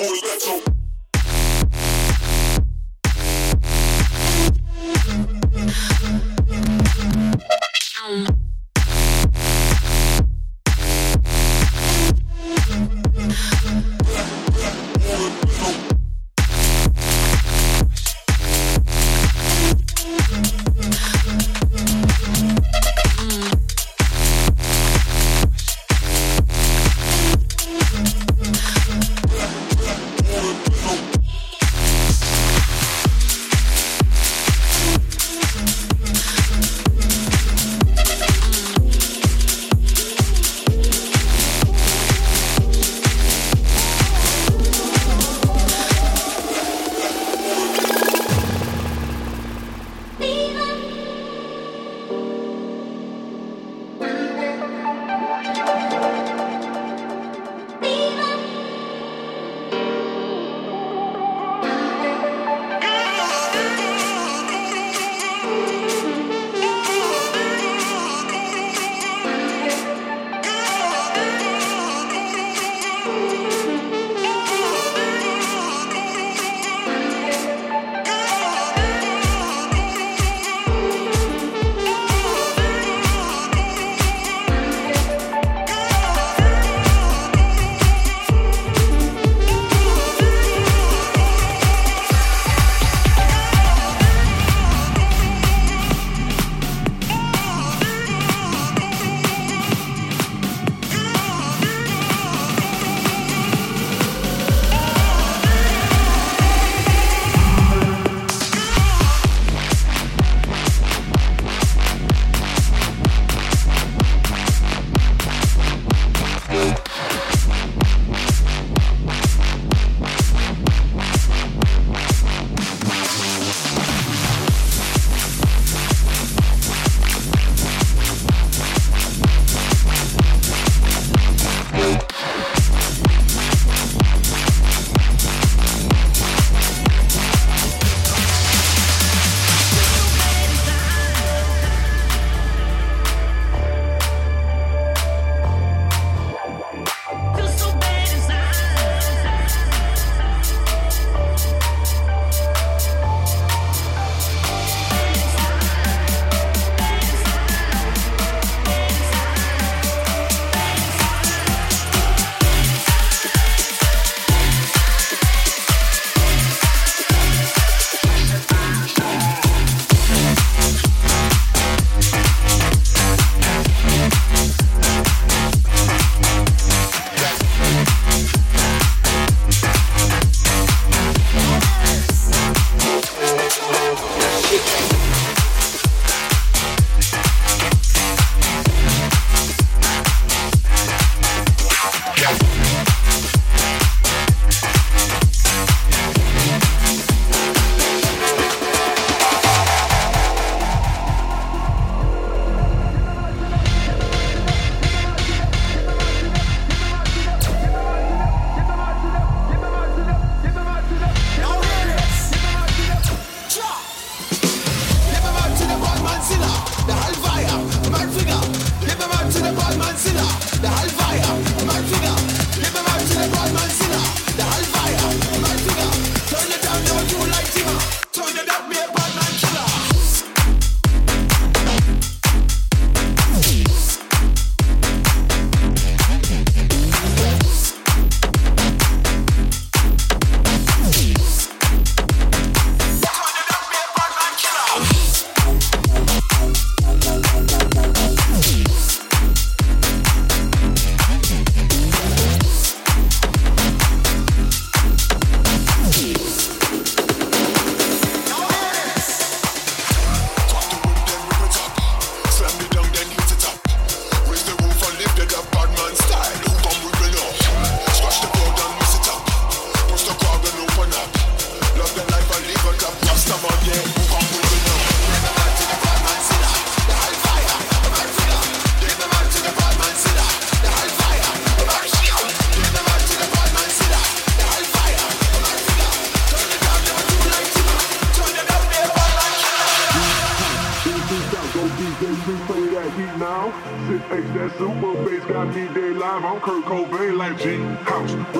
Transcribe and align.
Only 0.00 0.20
metal. 0.22 0.77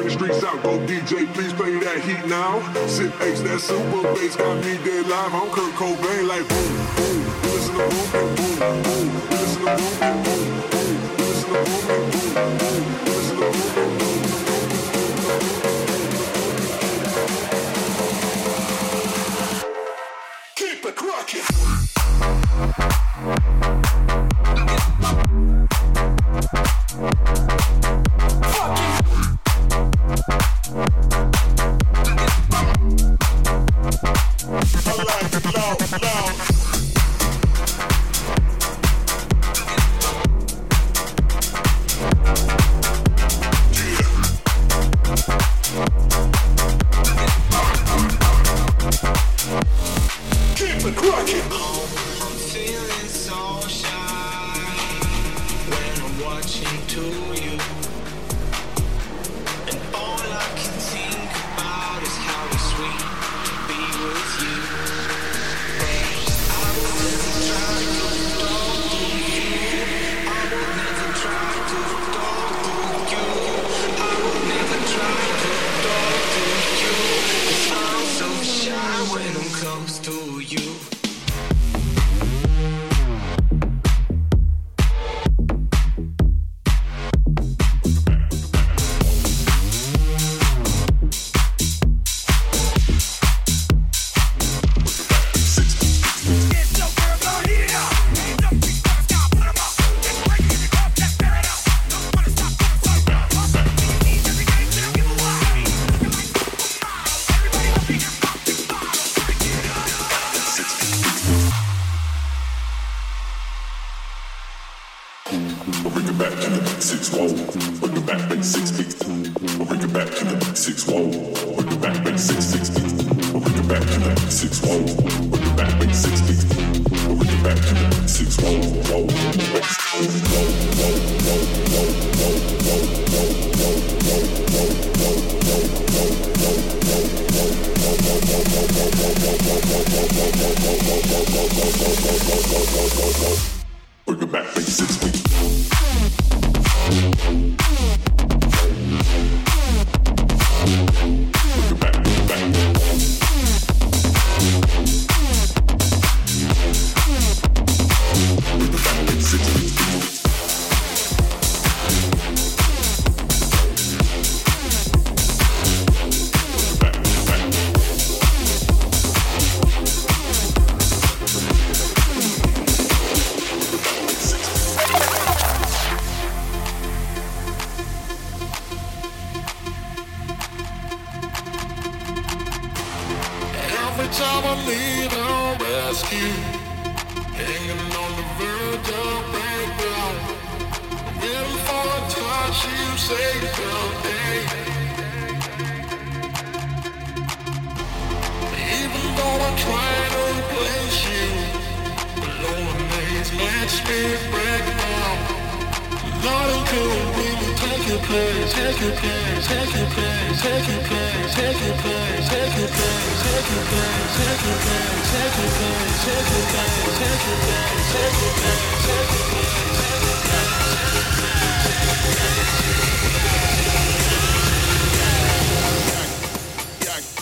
the 0.09 0.15
streets 0.15 0.45
out. 0.45 0.63
Go 0.63 0.79
DJ, 0.79 1.33
please 1.35 1.53
play 1.53 1.79
that 1.81 2.01
heat 2.01 2.27
now. 2.27 2.61
Sip 2.87 3.21
ace 3.21 3.41
that 3.43 3.61
super 3.61 4.03
bass 4.15 4.37
got 4.37 4.57
me 4.65 4.79
dead 4.85 5.07
live. 5.07 5.35
I'm 5.35 5.51
Kurt 5.51 5.75
Cobain, 5.75 6.29
like 6.29 6.49
boom, 6.49 6.77
boom. 6.97 7.25
Listen 7.43 7.75
to 7.75 7.89
boom, 7.89 8.37
boom, 8.37 8.83
boom. 8.83 9.31
Listen 9.31 9.65
to 9.67 10.01
boom. 10.01 10.08
não, 35.69 35.77
não. 35.77 36.58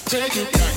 Take 0.08 0.36
it 0.36 0.52
back. 0.52 0.75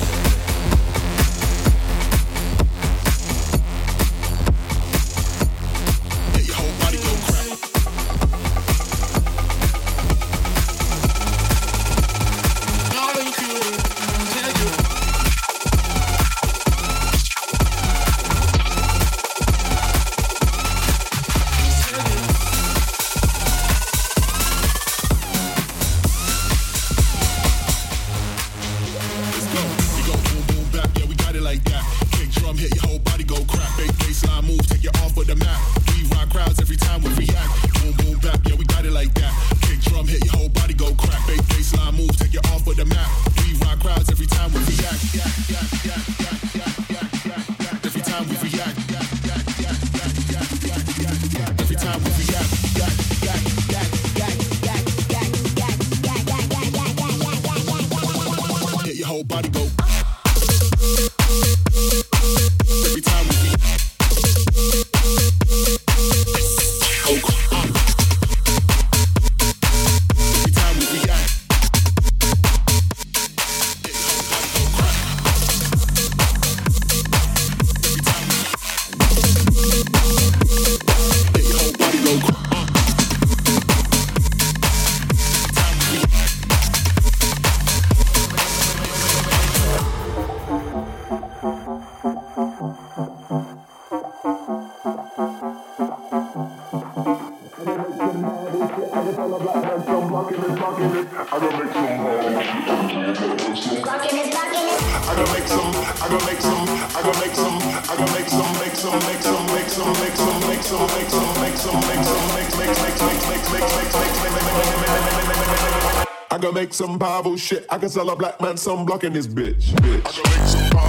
I 116.32 116.38
gotta 116.38 116.52
make 116.54 116.72
some 116.72 116.96
Bible 116.96 117.36
shit. 117.36 117.66
I 117.68 117.76
can 117.76 117.90
sell 117.90 118.08
a 118.08 118.16
black 118.16 118.40
man 118.40 118.56
some 118.56 118.86
blocking 118.86 119.12
this 119.12 119.26
bitch. 119.26 119.72
Bitch. 119.74 120.79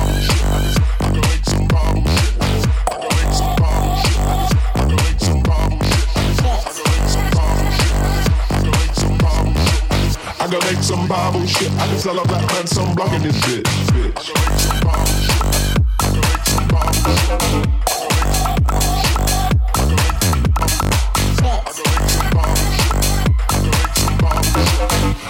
Some 10.82 11.08
Bible 11.08 11.46
shit. 11.46 11.72
I 11.74 11.88
can 11.88 11.98
sell 12.00 12.18
a 12.18 12.28
black 12.28 12.48
man 12.54 12.66
some 12.66 12.96
blocking 12.96 13.22
this 13.22 13.40
shit. 13.46 13.68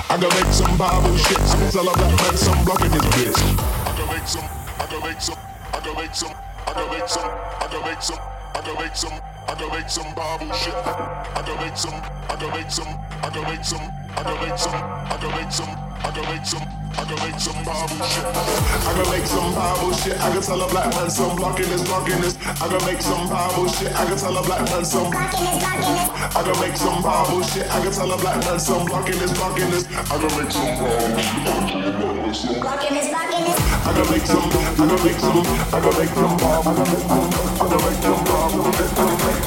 I 0.07 0.17
gotta 0.17 0.35
make 0.35 0.53
some 0.53 0.77
Bible 0.77 1.17
shit. 1.17 1.37
I 1.37 1.55
can 1.57 1.71
sell 1.71 1.89
a 1.89 1.93
black 1.93 2.21
man 2.21 2.37
some 2.37 2.63
blocking 2.63 2.91
this 2.91 3.05
bitch. 3.11 3.35
I 3.81 3.95
gotta 3.97 4.07
make 4.07 4.27
some, 4.27 4.47
I 4.79 4.85
gotta 4.85 5.01
make 5.05 5.21
some, 5.21 5.37
I 5.73 5.79
gotta 5.79 5.95
make 5.95 6.15
some, 6.15 6.33
I 6.33 6.73
gotta 6.73 6.91
make 6.91 7.07
some, 7.09 7.29
I 7.59 7.67
gotta 7.67 7.85
make 7.85 8.01
some, 8.01 8.19
I 8.19 8.61
gotta 8.61 8.79
make 8.79 8.95
some, 8.95 9.19
I 9.47 9.55
gotta 9.55 9.71
make 9.71 9.89
some 9.89 10.15
Bible 10.15 10.53
shit. 10.53 10.73
I 10.73 11.43
gotta 11.45 11.65
make 11.65 11.77
some, 11.77 11.93
I 11.93 12.35
gotta 12.39 12.51
make 12.57 12.71
some, 12.71 13.10
I 13.23 13.29
gotta 13.29 13.41
make 13.43 13.63
some, 13.63 13.79
I 14.17 14.23
gotta 14.23 14.47
make 14.47 14.57
some, 14.57 14.73
I 14.73 15.17
gotta 15.21 15.35
make 15.35 15.51
some, 15.51 15.69
I 15.69 16.11
gotta 16.15 16.33
make 16.33 16.45
some. 16.45 16.80
I 16.97 17.03
can 17.05 17.17
make 17.23 17.39
some 17.39 17.63
Bible 17.63 18.05
shit. 18.05 18.25
I 18.25 18.91
can 18.95 19.07
make 19.11 19.25
some 19.25 19.53
Bible 19.55 19.93
shit. 19.93 20.19
I 20.19 20.31
can 20.31 20.41
tell 20.41 20.61
a 20.61 20.67
black 20.69 20.93
man 20.93 21.09
some 21.09 21.35
blocking 21.35 21.69
this, 21.69 21.83
blocking 21.87 22.21
this. 22.21 22.37
I 22.41 22.67
can 22.67 22.85
make 22.85 23.01
some 23.01 23.29
Bible 23.29 23.67
shit. 23.67 23.91
I 23.95 24.05
can 24.05 24.17
tell 24.17 24.37
a 24.37 24.43
black 24.43 24.61
man 24.69 24.85
some 24.85 25.11
blocking 25.11 25.45
this, 25.45 25.59
blocking 25.61 25.95
this. 25.95 26.09
I 26.35 26.41
can 26.43 26.59
make 26.59 26.77
some 26.77 27.01
Bible 27.01 27.43
shit. 27.43 27.67
I 27.71 27.81
can 27.81 27.91
tell 27.91 28.11
a 28.11 28.17
black 28.17 28.37
man 28.45 28.59
some 28.59 28.85
blocking 28.85 29.19
this, 29.19 29.31
blocking 29.37 29.71
this. 29.71 29.85
I 29.87 30.17
can 30.19 30.31
make 30.35 30.51
some 30.51 30.75
Bible 30.77 32.33
shit. 32.33 32.61
Blocking 32.61 32.93
this, 32.93 33.07
blocking 33.09 33.43
this. 33.45 33.59
I 33.81 33.91
can 33.95 34.07
make 34.11 34.25
some. 34.25 34.51
I 34.51 34.85
can 34.87 34.99
make 35.01 35.19
some. 35.19 35.41
I 35.71 35.79
can 35.81 35.93
make 35.95 36.11
some 36.11 36.37
Bible. 36.37 36.71
I 36.71 36.81
can 36.81 36.89
make 36.91 37.07
some. 37.07 37.31
I 37.51 37.67
can 37.67 37.79
make 37.81 38.01
some 38.01 38.21
Bible. 38.27 38.61
I 38.61 38.77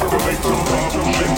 can 0.09 0.21
make 0.25 0.41
some 0.41 0.63
Bible 0.65 1.05
shit. 1.13 1.31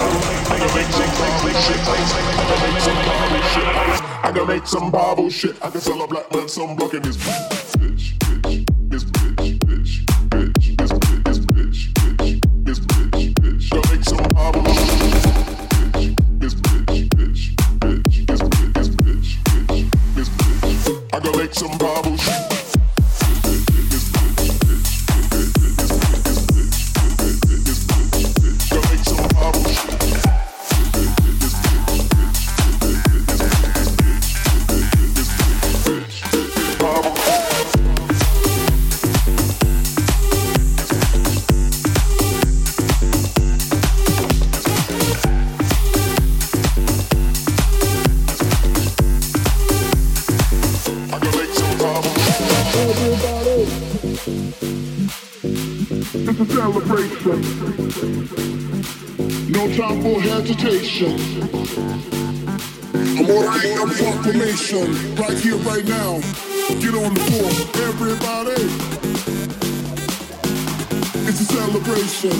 I 0.46 0.56
can 0.56 0.70
make 0.70 0.90
some 0.94 1.12
Bible 1.16 1.54
shit. 1.60 1.80
I 1.82 2.44
can 2.46 2.58
make 2.62 2.80
some 2.80 3.00
Bible 3.06 3.42
shit. 3.52 4.15
I 4.26 4.33
can 4.33 4.45
make 4.49 4.66
some 4.66 4.90
Bible 4.90 5.30
shit. 5.30 5.54
I 5.64 5.71
can 5.71 5.80
sell 5.80 6.02
a 6.02 6.09
black 6.09 6.35
man 6.35 6.49
some 6.49 6.75
blocking 6.75 7.02
this 7.02 7.16
It's 56.38 56.52
a 56.52 56.54
celebration. 56.54 57.40
No 59.50 59.74
time 59.74 60.02
for 60.02 60.20
hesitation. 60.20 61.16
I'm 63.16 63.30
ordering 63.30 63.78
a 63.78 63.86
proclamation 63.96 65.16
right 65.16 65.38
here, 65.38 65.56
right 65.64 65.86
now. 65.86 66.20
Get 66.76 66.92
on 66.92 67.14
the 67.14 67.20
floor, 67.24 67.50
everybody. 67.88 68.68
It's 71.26 71.40
a 71.40 71.46
celebration. 71.46 72.36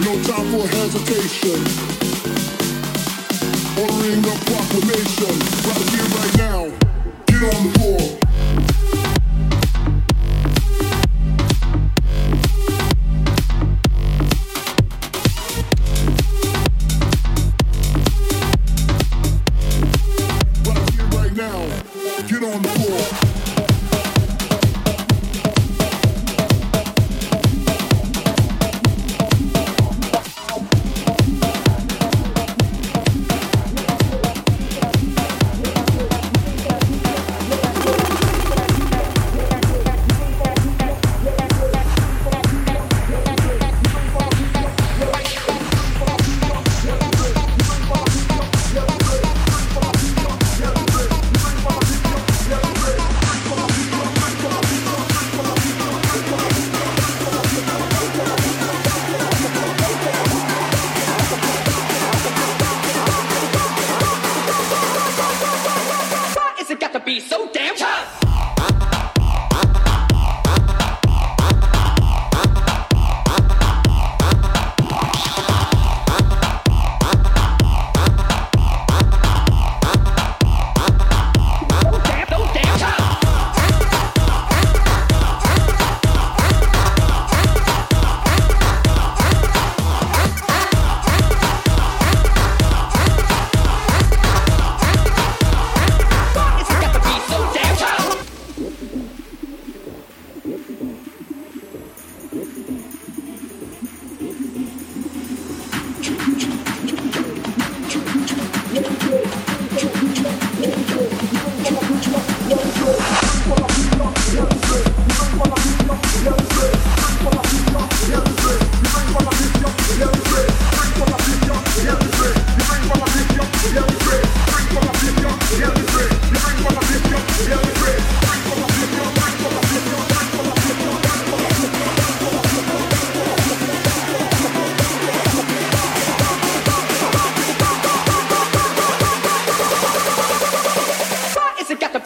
No 0.00 0.12
time 0.24 0.48
for 0.52 0.66
hesitation. 0.66 1.60
Ordering 3.76 4.24
a 4.24 4.36
proclamation 4.48 5.34
right 5.68 5.86
here, 5.92 6.08
right 6.16 6.34
now. 6.38 6.60
Get 7.26 7.42
on 7.54 7.62
the 7.62 7.78
floor. 7.78 7.83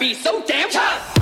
be 0.08 0.14
so 0.14 0.42
damn 0.46 0.70
tough. 0.70 1.17